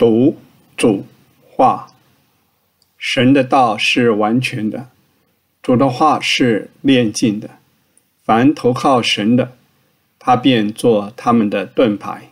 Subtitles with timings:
[0.00, 0.38] 读、
[0.78, 1.04] 主、
[1.46, 1.88] 话。
[2.96, 4.88] 神的道是完全的，
[5.62, 7.50] 主的话是炼净的。
[8.24, 9.52] 凡投靠神的，
[10.18, 12.30] 他便做他们的盾牌。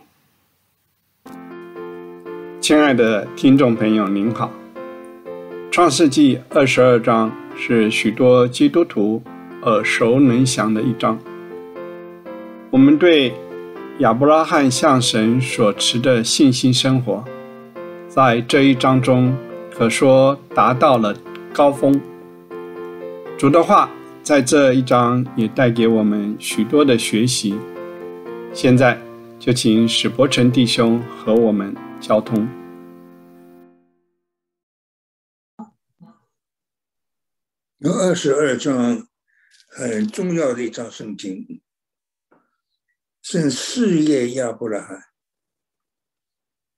[2.59, 4.51] 亲爱的听众朋友，您好。
[5.69, 9.21] 创世纪二十二章是许多基督徒
[9.61, 11.19] 耳熟能详的一章。
[12.71, 13.31] 我们对
[13.99, 17.23] 亚伯拉罕向神所持的信心生活，
[18.21, 19.33] 在这一章中
[19.71, 21.17] 可说达到了
[21.53, 21.93] 高峰。
[23.37, 23.89] 主的话。
[24.21, 27.57] 在这一章也带给我们许多的学习。
[28.53, 28.99] 现在
[29.39, 32.47] 就请史伯成弟兄和我们交通。
[37.77, 39.07] 有二十二章
[39.69, 41.61] 很重要的一章圣经，
[43.23, 45.05] 是事业亚伯拉罕。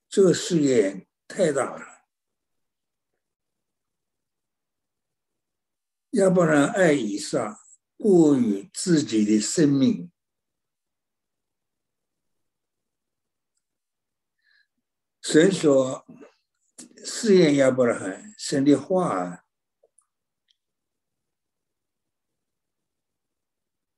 [0.07, 2.03] 这个事业太大了。
[6.09, 7.57] 要不然，爱以撒
[7.97, 10.11] 过于自己的生命。
[15.21, 16.05] 神说
[17.05, 19.45] ：“试验亚伯拉罕，神的话，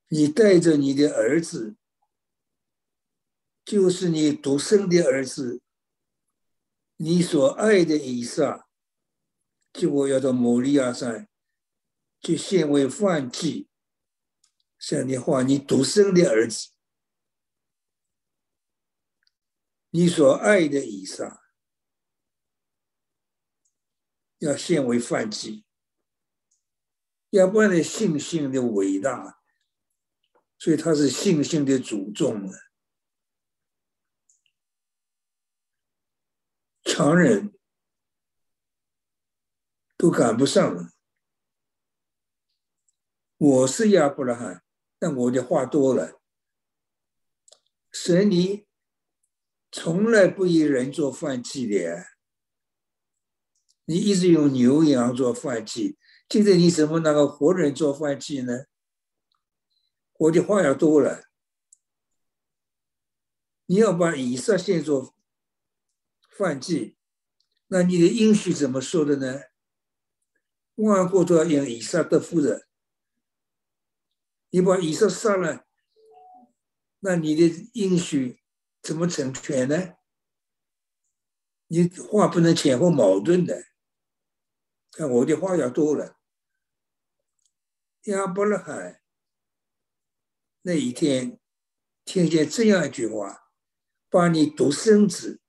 [0.10, 1.76] 你带着你的儿子，
[3.66, 5.64] 就是你独生的儿子，
[6.98, 8.68] 你所爱的以撒，
[9.72, 11.28] 结果要到摩利亚山。”
[12.24, 13.68] 就献为犯祭，
[14.80, 16.70] 像你话，你独生的儿子，
[19.90, 21.44] 你所爱的以撒，
[24.38, 25.66] 要献为犯祭，
[27.32, 29.42] 要不然的信心的伟大，
[30.58, 32.58] 所以他是信心的主众了。
[36.96, 37.52] 常人
[39.98, 40.92] 都赶不上了。
[43.36, 44.64] 我是亚伯拉罕，
[45.00, 46.22] 但我的话多了。
[47.92, 48.68] 神你
[49.72, 52.06] 从来不以人做饭祭的，
[53.86, 55.98] 你一直用牛羊做饭祭，
[56.30, 58.66] 现在你怎么拿个活人做饭祭呢？
[60.20, 61.24] 我的话要多了，
[63.66, 65.13] 你要把以色列做
[66.38, 66.98] 饭祭，
[67.68, 69.42] 那你的应许怎么说的呢？
[70.76, 72.68] 万国都要用以撒得福的。
[74.50, 75.66] 你把以色杀了，
[77.00, 78.42] 那你的应许
[78.82, 79.96] 怎么成全呢？
[81.68, 83.64] 你话不能前后矛盾的。
[84.92, 86.18] 看我的话要多了。
[88.04, 89.02] 亚伯拉罕
[90.64, 91.40] 那一天
[92.04, 93.52] 听见这样一句话
[94.10, 95.42] ：“把你独生子，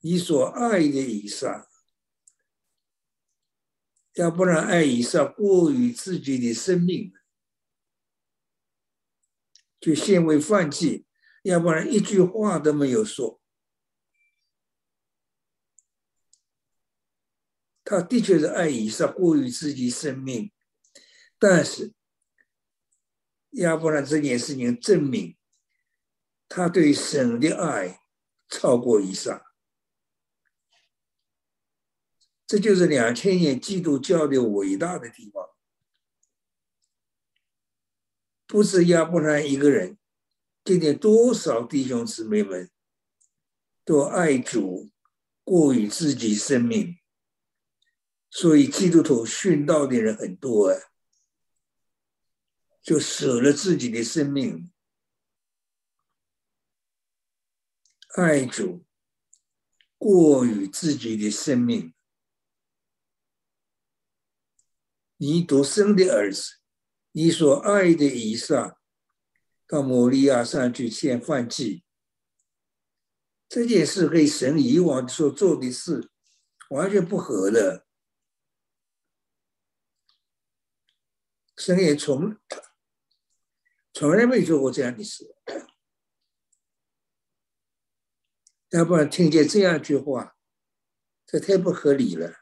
[0.00, 1.68] 你所爱的以撒，
[4.14, 7.12] 要不然爱以撒过于自己的生命。”
[9.80, 11.06] 就献为犯祭，
[11.42, 13.40] 要不然一句话都没有说。
[17.82, 20.52] 他的确是爱以撒过于自己生命，
[21.38, 21.94] 但是
[23.52, 25.36] 要不然这件事情证明
[26.46, 28.02] 他对神的爱
[28.50, 29.49] 超过以撒。
[32.50, 35.50] 这就是两千年基督教的伟大的地方。
[38.44, 39.96] 不是亚伯拉罕一个人，
[40.64, 42.68] 今天多少弟兄姊妹们
[43.84, 44.90] 都爱主
[45.44, 46.98] 过于自己生命，
[48.28, 50.76] 所以基督徒殉道的人很多啊，
[52.82, 54.72] 就舍了自己的生命，
[58.16, 58.84] 爱主
[59.96, 61.94] 过于自己的生命，
[65.22, 66.60] 你独生的儿子。
[67.12, 68.78] 你所爱的以撒
[69.66, 71.84] 到摩利亚山去献饭祭，
[73.48, 76.08] 这件事跟神以往所做的事
[76.70, 77.84] 完全不合的。
[81.56, 82.38] 神也从
[83.92, 85.34] 从来没做过这样的事，
[88.70, 90.36] 要不然听见这样一句话，
[91.26, 92.32] 这太不合理了，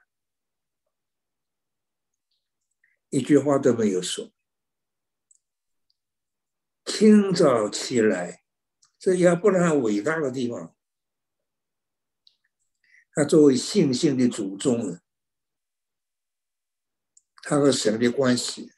[3.11, 4.33] 一句话都没有说。
[6.85, 8.43] 清早起来，
[8.99, 10.75] 这亚伯拉罕伟大的地方，
[13.13, 14.99] 他作为信心的祖宗，
[17.43, 18.73] 他和神的关系。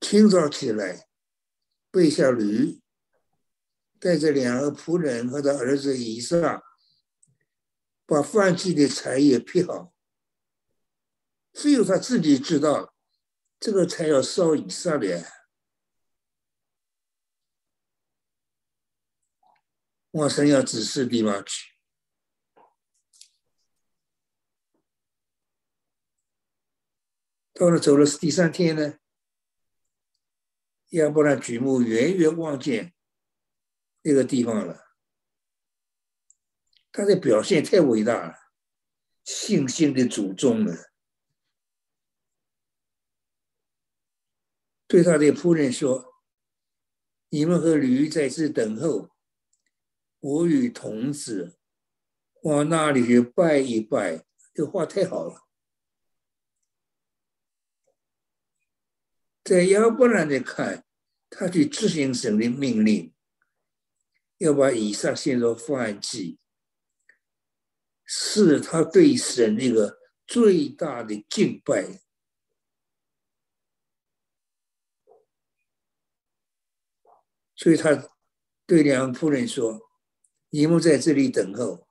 [0.00, 1.08] 清早起来，
[1.90, 2.80] 背下驴，
[3.98, 6.62] 带着两个仆人和他儿子以撒，
[8.08, 9.92] 把放弃的柴也劈好。
[11.52, 12.94] 只有他自己知道，
[13.60, 15.26] 这个柴要烧以色列，
[20.12, 21.74] 往神要指示地方去。
[27.52, 28.98] 到了走了第三天呢，
[30.90, 32.94] 亚伯拉举目远远望见
[34.00, 34.87] 那个地方了，
[36.90, 38.34] 他的表现太伟大了，
[39.24, 40.90] 信心的祖宗了。
[44.86, 46.14] 对他的仆人说
[47.28, 49.10] ：“你们和驴在这等候，
[50.18, 51.58] 我与童子
[52.42, 54.24] 往那里去拜一拜。”
[54.54, 55.46] 这话太好了。
[59.44, 60.84] 在亚伯兰的看，
[61.30, 63.14] 他去执行神的命令，
[64.38, 66.40] 要把以撒献作燔祭，
[68.10, 72.00] 是他对神一个最大的敬拜。
[77.54, 78.08] 所以他
[78.66, 79.90] 对两个仆人说
[80.48, 81.86] ：“你们在这里等候。”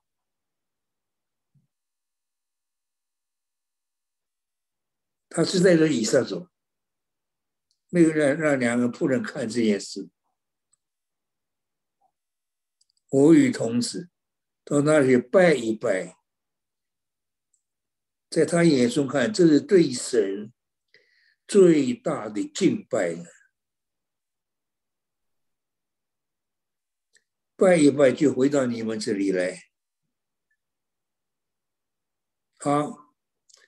[5.30, 6.48] 他是带着以撒走，
[7.90, 10.08] 没有让让两个仆人看这件事。
[13.10, 14.10] 我与童子
[14.68, 16.18] 到那里拜一拜，
[18.28, 20.52] 在他眼中看，这是对神
[21.46, 23.16] 最大的敬拜。
[27.56, 29.58] 拜一拜，就回到你们这里来。
[32.58, 33.14] 好，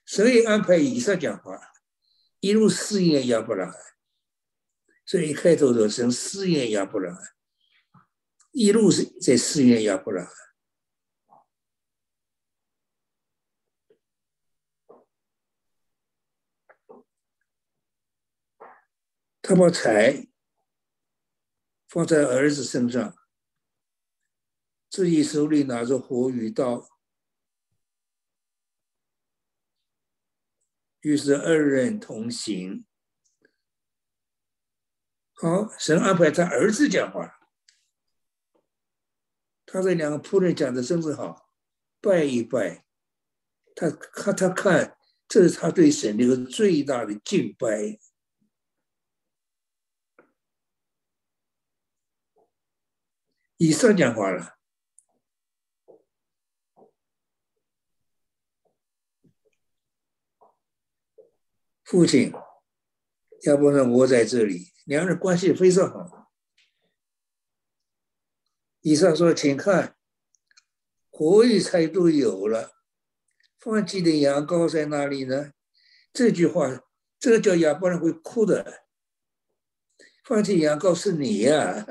[0.05, 1.59] 所以安排以上讲话，
[2.41, 3.75] 一路试验亚伯拉罕。
[5.07, 7.25] 所以开头的是试验亚伯拉罕，
[8.53, 10.50] 一路是在试验亚伯拉罕。
[19.51, 20.29] 他把财
[21.89, 23.17] 放在儿子身上。
[24.89, 26.89] 自己手里拿着火与刀，
[31.01, 32.87] 于是二人同行。
[35.33, 37.41] 好，神安排他儿子讲话，
[39.67, 41.51] 他这两个仆人讲的真是好，
[42.01, 42.87] 拜一拜，
[43.75, 47.99] 他看他看，这是他对神的一个最大的敬拜。
[53.63, 54.57] 以上讲话了。
[61.85, 62.33] 父亲，
[63.43, 66.33] 要不然我在这里，两人关系非常好。
[68.81, 69.95] 以上说，请看，
[71.11, 72.73] 火与柴都有了，
[73.59, 75.53] 放弃的羊羔在哪里呢？
[76.15, 76.83] 这句话，
[77.19, 78.85] 这个叫亚伯拉会哭的。
[80.25, 81.87] 放弃羊羔是你呀，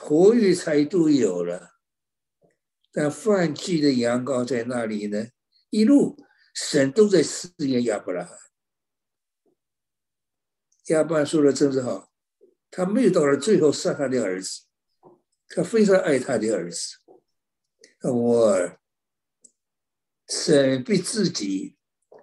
[0.00, 1.70] 火与柴都有了。
[2.92, 5.28] 但放弃的羊羔在那里呢？
[5.70, 6.16] 一路
[6.52, 8.36] 神都在试验亚伯拉罕。
[10.86, 12.12] 亚伯拉说的真是好，
[12.68, 14.62] 他没有到了最后杀他的儿子，
[15.48, 16.96] 他非常爱他的儿子。
[18.02, 18.76] 我
[20.26, 21.76] 神被自己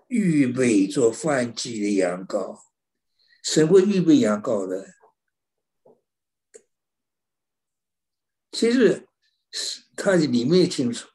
[0.08, 2.60] 预备做放弃的羊羔，
[3.42, 4.97] 神会预备羊羔的。
[8.52, 9.08] 其实
[9.52, 9.88] 是。
[10.00, 11.10] 他里面清楚，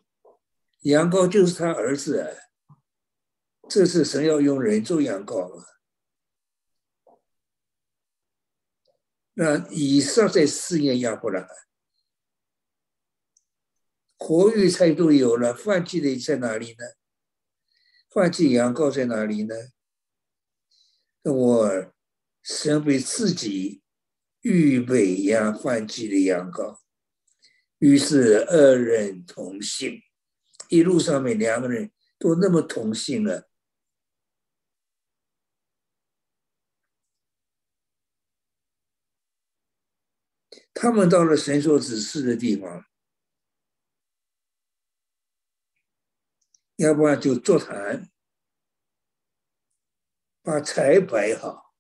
[0.80, 2.28] 羊羔就是他儿子啊，
[3.68, 5.64] 这次神要用人做羊羔了。
[9.34, 11.46] 那以上在试验亚伯拉，
[14.18, 16.84] 活鱼菜都有了，放弃的在哪里呢？
[18.10, 19.54] 放弃羊羔在哪里呢？
[21.22, 21.92] 我
[22.42, 23.80] 神为自己
[24.40, 26.81] 预备羊放弃的羊羔。
[27.82, 30.00] 于是二人同行，
[30.68, 33.50] 一路上面两个人都那么同行了。
[40.72, 42.86] 他们到了神所指示的地方，
[46.76, 48.08] 要不然就坐谈，
[50.40, 51.74] 把柴摆好，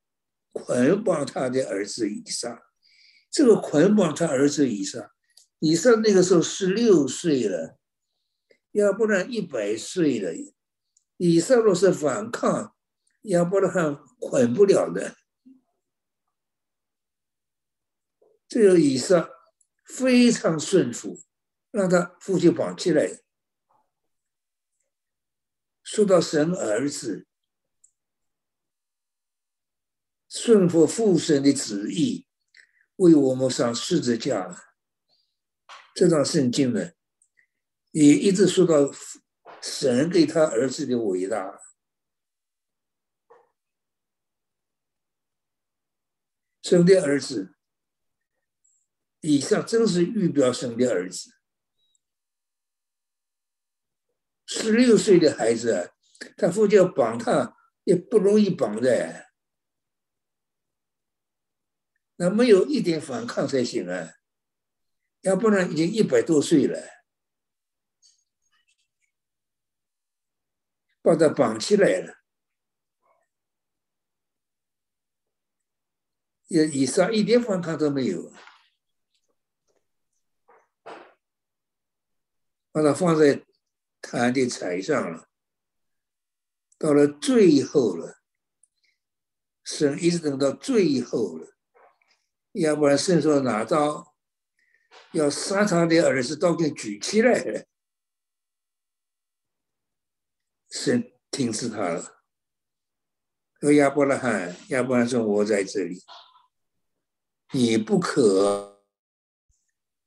[0.50, 2.60] 捆绑他的儿子以上。
[3.30, 5.08] 这个捆绑他儿子以上。
[5.62, 7.78] 以上那个时候十六岁了，
[8.72, 10.32] 要不然一百岁了。
[11.18, 12.74] 以上若是反抗，
[13.20, 15.16] 要不然还捆不了的。
[18.48, 19.30] 这个以撒
[19.84, 21.22] 非常顺服，
[21.70, 23.20] 让他父亲绑起来。
[25.84, 27.28] 说到神儿子
[30.28, 32.26] 顺服父神的旨意，
[32.96, 34.71] 为我们上十字架，
[35.94, 36.92] 这段圣经呢，
[37.90, 38.90] 也一直说到
[39.60, 41.60] 神给他儿子的伟大。
[46.62, 47.54] 生的儿子，
[49.20, 51.32] 以上真是预表生的儿子。
[54.46, 55.92] 十六岁的孩子，
[56.36, 59.32] 他父亲要绑他也不容易绑的，
[62.16, 64.12] 那没有一点反抗才行啊，
[65.22, 66.78] 要不然已经一百多岁了，
[71.00, 72.22] 把他绑起来了。
[76.48, 78.30] 也以上一点反抗都没有，
[82.70, 83.46] 把他放在
[84.02, 85.30] 他的台上了。
[86.76, 88.20] 到了最后了，
[89.64, 91.56] 神一直等到最后了，
[92.52, 94.11] 要不然神说拿刀
[95.12, 97.66] 要杀他的儿子，刀给举起来了，
[100.70, 102.24] 神停止他了。
[103.60, 106.02] 和亚伯拉罕，亚伯拉罕说：“我在这里。”
[107.54, 108.82] 你不可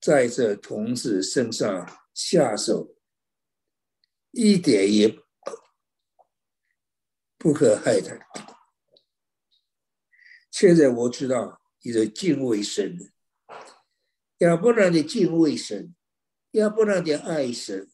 [0.02, 2.98] 在这童子身上下手，
[4.32, 5.24] 一点也
[7.38, 8.18] 不可害他。
[10.50, 13.14] 现在我知道你的敬畏神，
[14.38, 15.96] 要不然的敬畏神，
[16.52, 17.90] 要不然的爱神，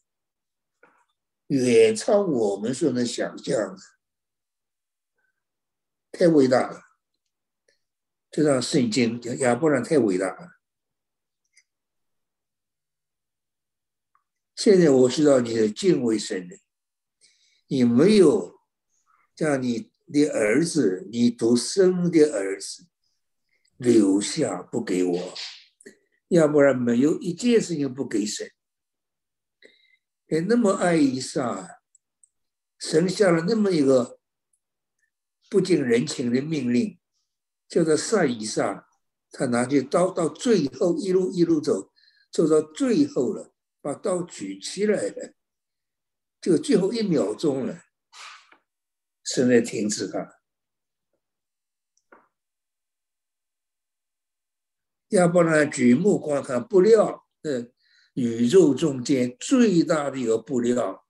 [1.46, 3.80] 远超我们所能想象的，
[6.10, 6.82] 太伟大了。
[8.30, 10.58] 这张圣经讲亚伯兰太伟大了。
[14.56, 16.56] 现在我知道你的敬畏神的，
[17.66, 18.60] 你没有
[19.34, 22.86] 将你的儿子，你独生的儿子
[23.76, 25.34] 留下不给我，
[26.36, 28.50] 要不然没有一件事情不给神。
[30.26, 31.80] 你那么爱以撒，
[32.78, 34.18] 神下了那么一个
[35.50, 36.98] 不近人情的命令。
[37.68, 38.84] 叫做赛以上，
[39.30, 41.90] 他拿起刀，到最后一路一路走，
[42.30, 45.32] 走到最后了，把刀举起来了，
[46.38, 47.84] 就最后一秒钟了，
[49.24, 50.41] 现在停止他。
[55.12, 57.70] 要不然举目观看，布料，呃，
[58.14, 61.06] 宇宙中间最大的一个布料，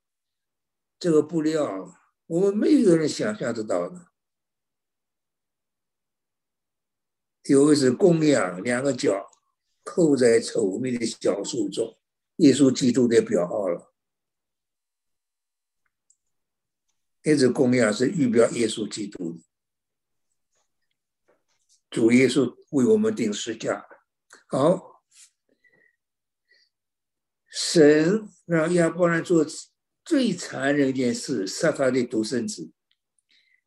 [0.99, 4.11] 这个布料，我们没有人想象得到的。
[7.43, 9.31] 有一只公羊，两个脚
[9.85, 11.97] 扣在稠密的小树中，
[12.37, 13.93] 耶稣基督的表号了。
[17.23, 19.39] 那只公羊是预表耶稣基督，
[21.89, 23.87] 主耶稣为我们定十架。
[24.53, 25.01] 好，
[27.49, 29.43] 神让亚伯兰做
[30.05, 32.71] 最残忍一件事，杀他的独生子。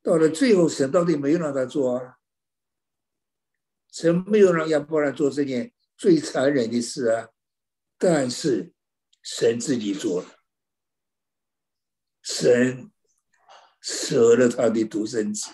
[0.01, 2.19] 到了最后，神到底没有让他做啊？
[3.91, 7.31] 神没有让亚伯兰做这件最残忍的事啊，
[7.99, 8.73] 但是
[9.21, 10.39] 神自己做了，
[12.23, 12.93] 神
[13.81, 15.51] 舍了他的独生子，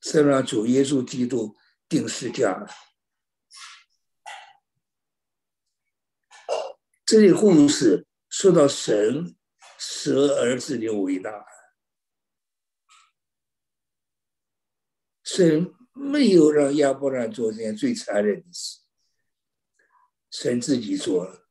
[0.00, 1.56] 圣让主耶稣基督
[1.90, 2.70] 定十架了。
[7.04, 9.36] 这些故事说到神
[9.76, 11.44] 舍儿子的伟大。
[15.24, 18.78] 神没有让亚伯兰做这件最残忍的事，
[20.30, 21.48] 神自己做了。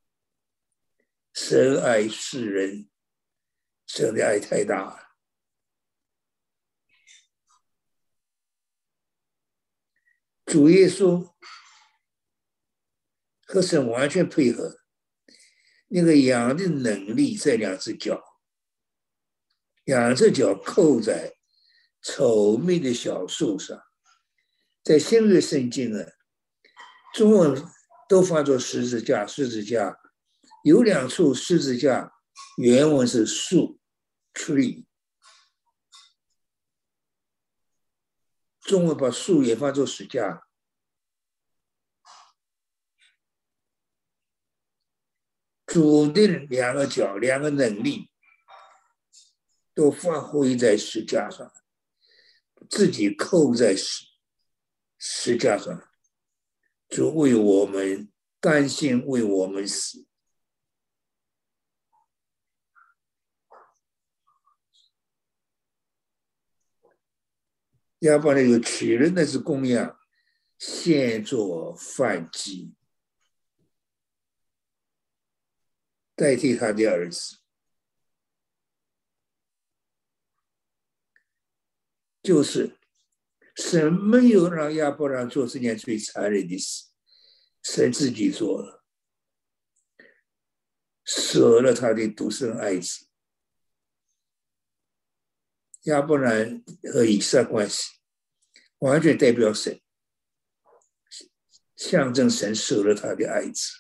[1.34, 2.90] 神爱世人，
[3.86, 5.09] 神的爱太大了。
[10.50, 11.30] 主耶稣
[13.46, 14.80] 和神完全配合，
[15.90, 18.20] 那个羊的能力在两只脚，
[19.86, 21.36] 两只脚扣在。
[22.02, 23.78] 稠密的小树上，
[24.86, 26.06] 在新约圣经啊，
[27.14, 27.62] 中文
[28.08, 29.28] 都翻作十字架。
[29.28, 30.00] 十字架
[30.64, 32.14] 有两处十字架，
[32.58, 33.82] 原文是树
[34.34, 34.86] （tree），
[38.70, 40.48] 中文把树也放作石架。
[45.66, 48.12] 主的两个脚，两个能力，
[49.74, 51.52] 都发挥在石架上。
[52.70, 54.06] 自己扣在石
[55.00, 55.90] 石架上，
[56.90, 60.06] 主为我们担心，为我们死。
[68.00, 70.00] 亚伯拉有取人那是供养，
[70.58, 72.74] 献作饭祭，
[76.16, 77.40] 代替他的儿子，
[82.24, 82.78] 就是
[83.54, 86.86] 神没有让亚伯拉做这件最残忍的事，
[87.62, 88.82] 神自己做了，
[91.04, 93.09] 舍了他的独生爱子。
[95.90, 97.90] 亚伯兰和以撒关系
[98.78, 99.82] 完全代表神，
[101.76, 103.72] 象征神舍了他的爱子。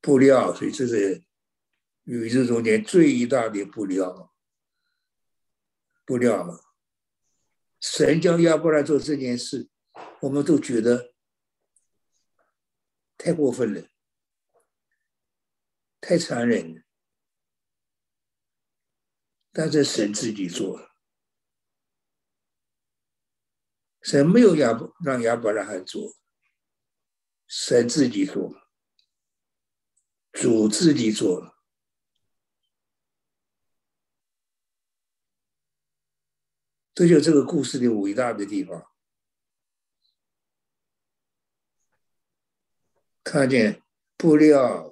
[0.00, 1.24] 布料，所以这是
[2.04, 4.32] 宇宙中间最大的布料。
[6.04, 6.60] 布料，
[7.80, 9.68] 神叫亚伯兰做这件事，
[10.20, 11.14] 我们都觉得
[13.16, 13.88] 太过分了。
[16.00, 16.84] 太残忍，
[19.52, 20.88] 但是神自己做，
[24.00, 26.16] 神没有亚让亚伯拉罕做，
[27.46, 28.54] 神自己做，
[30.32, 31.56] 主自己做，
[36.94, 38.90] 这就这个故事的伟大的地方，
[43.24, 43.82] 看见
[44.16, 44.87] 布料。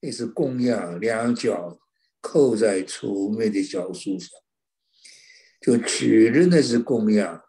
[0.00, 1.78] 也是供养，两脚
[2.20, 4.30] 扣在粗眉的小树上，
[5.60, 7.42] 就取人的是供养，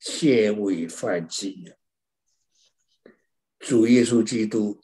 [0.00, 1.72] 献为犯祭。
[3.58, 4.80] 主耶稣基督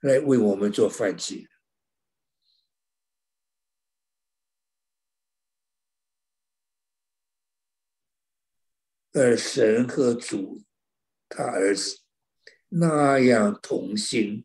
[0.00, 1.48] 来为我们做饭祭，
[9.12, 10.62] 而神和主
[11.28, 11.98] 他儿子
[12.68, 14.44] 那样同心。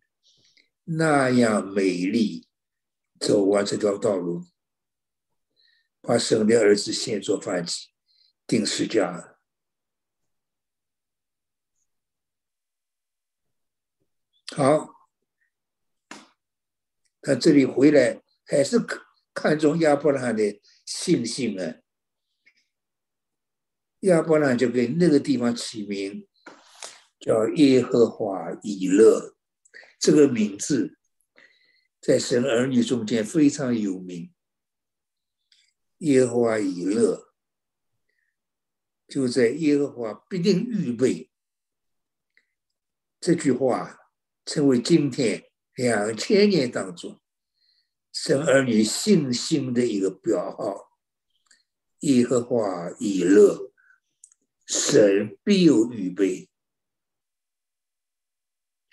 [0.85, 2.47] 那样美丽，
[3.19, 4.45] 走完这条道路，
[6.01, 7.89] 把神的儿子献作饭祭，
[8.45, 9.37] 定时架。
[14.55, 15.09] 好，
[17.21, 19.01] 他这里回来还是看
[19.33, 21.77] 看中亚伯拉罕的信心啊。
[24.01, 26.27] 亚伯拉罕就给那个地方起名
[27.21, 29.37] 叫耶和华以勒。
[29.99, 30.97] 这个名字
[32.01, 34.33] 在神儿女中间非常有名。
[35.99, 37.33] 耶和华以勒，
[39.07, 41.29] 就在耶和华必定预备。
[43.21, 43.97] 这句话
[44.45, 47.21] 成为今天两千年当中
[48.11, 50.89] 神儿女信心的一个标号。
[51.99, 53.71] 耶和华以勒，
[54.65, 56.49] 神必有预备。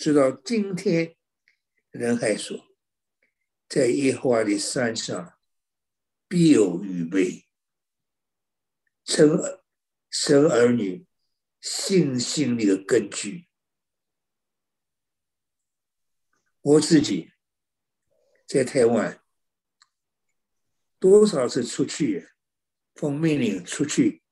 [0.00, 1.14] 直到今天，
[1.90, 2.74] 人还说，
[3.68, 5.38] 在耶和华的山上
[6.26, 7.46] 必有预备，
[9.04, 9.28] 神
[10.08, 11.04] 神儿女
[11.60, 13.46] 信心的根据。
[16.62, 17.32] 我自己
[18.46, 19.22] 在台湾
[20.98, 22.30] 多少次出去，
[22.94, 24.22] 奉命令出去，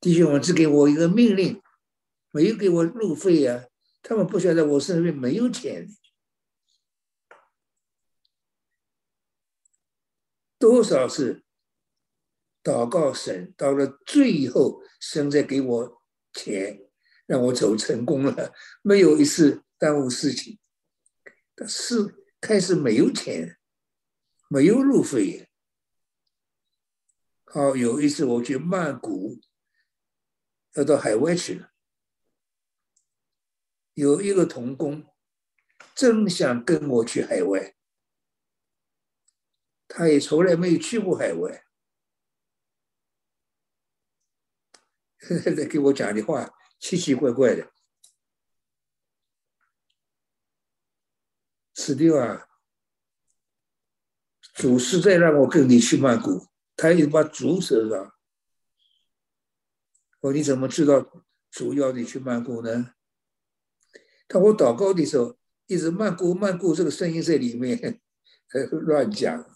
[0.00, 1.62] 弟兄们只给我一个命令。
[2.34, 3.68] 没有给我路费呀，
[4.02, 5.86] 他们不晓得我身边没有钱。
[10.58, 11.44] 多少次
[12.60, 16.80] 祷告神，到了最后，神在给我钱，
[17.26, 20.58] 让我走成功了，没有一次耽误事情。
[21.54, 23.60] 但是开始没有钱，
[24.48, 25.48] 没有路费。
[27.44, 29.38] 好，有一次我去曼谷，
[30.72, 31.70] 要到海外去了。
[33.94, 35.06] 有一个童工，
[35.94, 37.74] 正想跟我去海外，
[39.88, 41.64] 他也从来没有去过海外，
[45.56, 47.72] 在给我讲的话奇奇怪怪的。
[51.76, 52.48] 是的啊，
[54.54, 58.14] 主实在让我跟你去曼谷，他也把主手上。
[60.20, 62.94] 我你怎么知道主要你去曼谷呢？
[64.26, 68.00] 当我祷告的时候，一直曼谷曼谷这个声音在里面
[68.48, 69.50] 还 乱讲。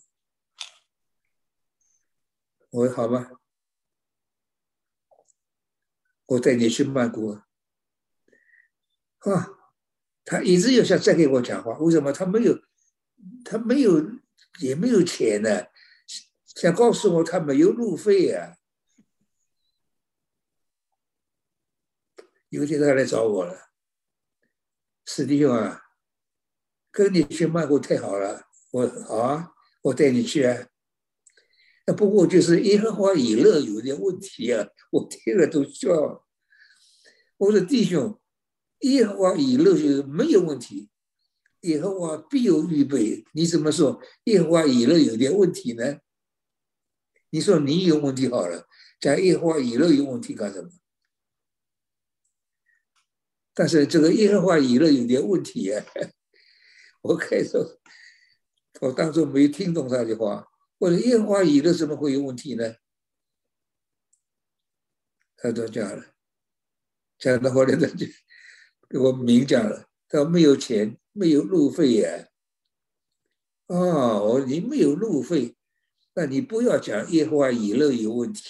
[2.71, 3.31] 我说好吧，
[6.27, 7.39] 我带你去曼谷。
[9.21, 9.51] 啊，
[10.25, 12.13] 他一直要想再给我讲话，为什么？
[12.13, 12.63] 他没有，
[13.45, 14.11] 他没有，
[14.61, 15.67] 也没有钱呢。
[16.45, 18.59] 想告诉我他没有路费呀。
[22.51, 23.68] 有一天他来找我了，
[25.11, 25.85] 史弟兄啊，
[26.93, 30.67] 跟你去曼谷太好了，我好啊，我带你去啊。
[31.87, 36.27] 那不过就是耶和华以勒有点问题啊，我听了都笑。
[37.39, 38.21] 我说弟兄，
[38.81, 40.91] 耶和华以勒就是没有问题，
[41.63, 43.25] 耶和华必有预备。
[43.33, 46.01] 你怎么说耶和华以勒有点问题呢？
[47.31, 48.69] 你说你有问题好了，
[49.01, 50.69] 讲耶和华以勒有问题干什么？
[53.59, 55.85] 但是这个耶和华以勒有点问题啊！
[57.03, 57.59] 我开始，
[58.81, 60.47] 我当初没听懂他的话。
[60.79, 62.77] 我说耶和华以勒怎么会有问题呢？
[65.37, 66.15] 他都讲了，
[67.19, 68.07] 讲的话呢他就
[68.89, 72.29] 给我明讲了，他说没有钱，没有路费呀。
[73.67, 75.57] 哦，我你没有路费，
[76.15, 78.45] 那你不要讲耶和华以勒有问题。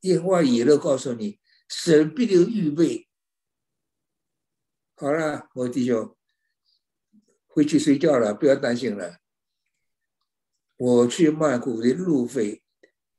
[0.00, 3.06] 耶和华以勒告诉你，神必定预备。
[4.96, 6.16] 好了，我弟兄，
[7.48, 9.18] 回去睡觉了，不要担心了。
[10.76, 12.62] 我去曼谷的路费，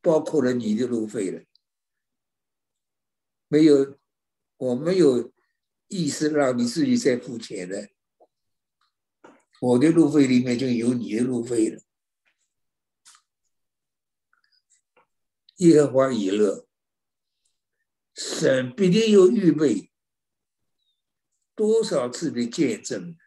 [0.01, 1.43] 包括了你的路费了。
[3.47, 3.97] 没有，
[4.57, 5.33] 我没有
[5.87, 7.89] 意思让你自己再付钱的。
[9.61, 11.81] 我的路费里面就有你的路费了。
[15.57, 16.67] 耶和华以勒，
[18.13, 19.91] 神必定有预备。
[21.55, 23.17] 多少次的见证，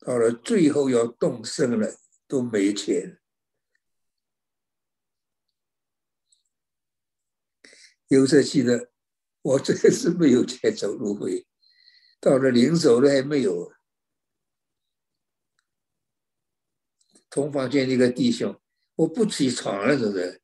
[0.00, 3.20] 到了最后要动身了，都没钱。
[8.08, 8.90] 有时记得，
[9.42, 11.46] 我真是没有钱走路费，
[12.18, 13.72] 到了临走了还没有。
[17.30, 18.58] 同房间那个弟兄，
[18.96, 20.42] 我不起床了，是不是？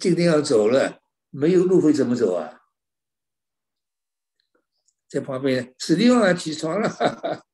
[0.00, 2.65] 今天要走了，没有路费怎么走啊？
[5.08, 7.46] 在旁边，史蒂芬起床了，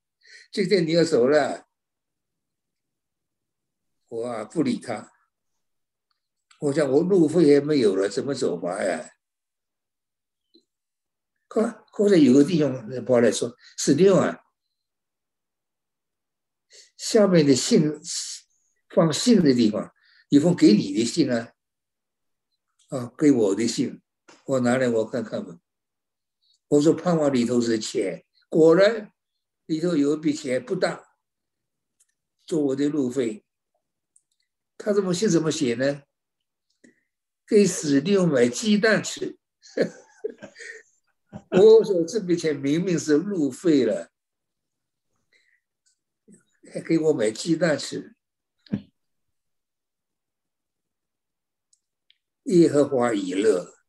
[0.50, 1.66] 今天你要走了，
[4.08, 5.12] 我啊不理他。
[6.60, 9.10] 我想我路费也没有了，怎么走法呀？
[11.48, 14.38] 可或者有个弟兄跑来说：“史蒂芬，
[16.96, 18.00] 下面的信
[18.88, 19.92] 放信的地方，
[20.30, 21.52] 一封给你的信啊，
[22.88, 24.00] 啊，给我的信，
[24.46, 25.58] 我拿来我看看吧。”
[26.72, 29.12] 我说盼望里头是钱，果然
[29.66, 31.18] 里头有一笔钱不大，
[32.46, 33.44] 做我的路费。
[34.78, 36.04] 他怎么写怎么写呢？
[37.46, 39.38] 给死牛买鸡蛋吃。
[41.52, 44.10] 我说这笔钱明明是路费了，
[46.72, 48.16] 还给我买鸡蛋吃。
[52.44, 53.81] 耶和华以乐。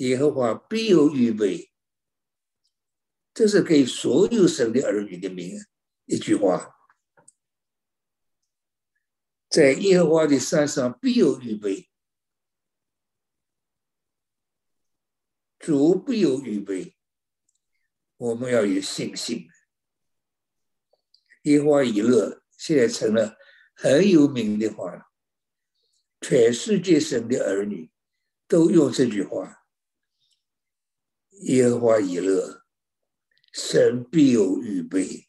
[0.00, 1.70] 耶和华必有预备，
[3.34, 5.62] 这是给所有神的儿女的名
[6.06, 6.74] 一句话。
[9.50, 11.90] 在耶和华的山上必有预备，
[15.58, 16.96] 主必有预备，
[18.16, 19.50] 我们要有信心。
[21.42, 23.36] 耶和华以乐现在成了
[23.74, 25.10] 很有名的话了，
[26.22, 27.90] 全世界神的儿女
[28.48, 29.58] 都用这句话。
[31.40, 32.66] 耶和华以乐，
[33.52, 35.28] 神必有预备，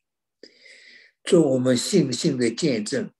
[1.23, 3.13] 做我们信心的见证。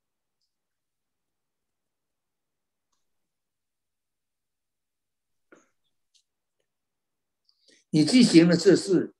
[7.91, 9.13] 你既行了这事，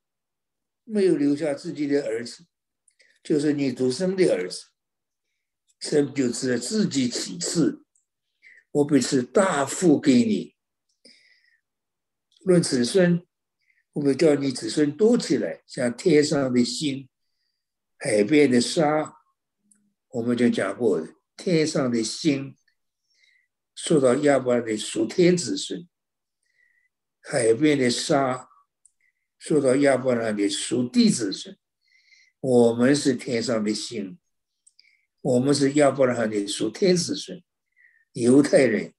[0.84, 2.46] 没有留下自己的儿子，
[3.24, 4.68] 就是你独生的儿子，
[5.80, 7.86] 神就自自己启示，
[8.72, 10.56] 我必是大富给你。
[12.44, 13.26] 论子孙。
[13.94, 17.10] 我们叫你子孙多起来，像天上的星、
[17.98, 19.18] 海边的沙。
[20.10, 21.06] 我们就讲过，
[21.38, 22.56] 天上的星
[23.76, 25.88] 说到亚伯拉的属天子孙，
[27.22, 28.50] 海边的沙
[29.38, 31.58] 说到亚伯拉的属地子孙。
[32.40, 34.18] 我们是天上的星，
[35.22, 37.44] 我们是亚伯拉罕的属天子孙。
[38.14, 38.94] 犹太人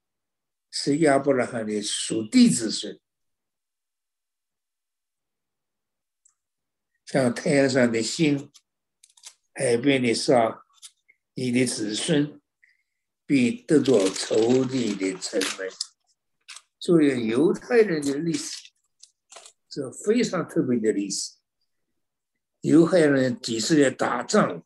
[0.70, 2.98] 是亚伯拉罕的属地子孙。
[7.12, 8.50] 像太阳上的星，
[9.52, 10.64] 海边的沙，
[11.34, 12.40] 你的子孙
[13.26, 15.68] 必得着仇敌的城门。
[16.80, 18.70] 作为犹太人的历史，
[19.68, 21.34] 这非常特别的历史。
[22.62, 24.64] 犹太人几十年打仗，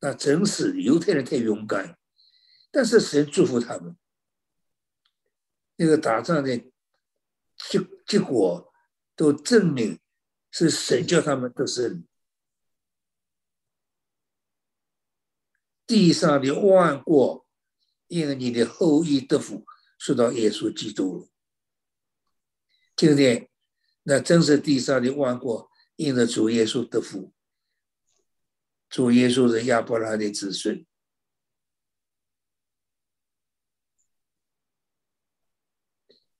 [0.00, 1.98] 那真是犹太人太勇敢，
[2.70, 3.94] 但是神祝福他们。
[5.76, 8.72] 那个打仗的结结果
[9.14, 10.00] 都证明
[10.58, 12.02] 是神叫他们得胜。
[15.86, 17.46] 地上的万国
[18.06, 19.66] 因为你的后裔得福，
[19.98, 21.28] 说到耶稣基督了。
[22.96, 23.50] 今天
[24.04, 27.34] 那真是地上的万国因着主耶稣得福。
[28.88, 30.86] 主耶稣是亚伯拉的子孙，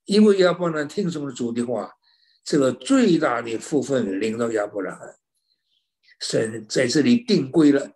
[0.05, 1.96] 因为亚伯拉听从了主的话，
[2.47, 5.19] 这个最大的福分领到亚伯拉罕，
[6.21, 7.91] 神在这里定规了，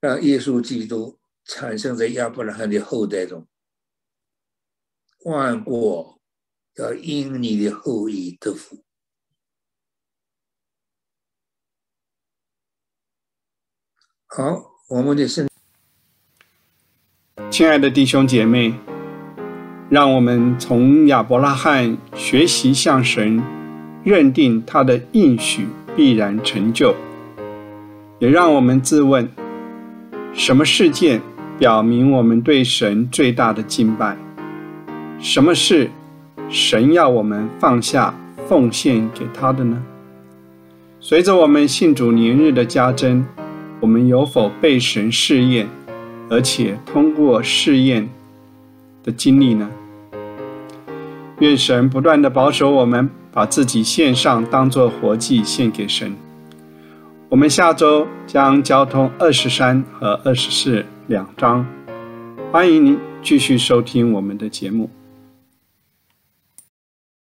[0.00, 3.46] 让耶稣基督产生在亚伯拉罕的后代中，
[5.26, 6.22] 万国
[6.76, 8.82] 要因你的后裔得福。
[14.24, 15.46] 好，我们的圣，
[17.50, 18.72] 亲爱的弟兄姐妹，
[19.90, 23.42] 让我们从亚伯拉罕学习向神
[24.04, 26.94] 认定他的应许必然成就，
[28.20, 29.28] 也让我们自问：
[30.32, 31.20] 什么事件
[31.58, 34.16] 表明我们对神最大的敬拜？
[35.18, 35.90] 什么是
[36.48, 38.14] 神要我们放下
[38.46, 39.82] 奉献给他的呢？
[41.00, 43.26] 随着我们信主年日的加增。
[43.80, 45.66] 我们有否被神试验，
[46.28, 48.06] 而且通过试验
[49.12, 49.68] 经历呢？
[51.38, 56.14] 愿神不断的保守我们，把自己献上，当作活祭献给神。
[57.28, 61.64] 我们下周将交通二十三和二十四两章，
[62.52, 64.90] 欢迎您继续收听我们的节目。